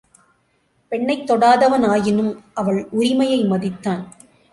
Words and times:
பெண்ணைத் 0.91 1.31
தொடாதவன் 1.31 1.85
ஆயினும் 1.87 2.31
அவள் 2.53 2.87
உரிமையை 2.91 3.39
மதித்தான். 3.43 4.01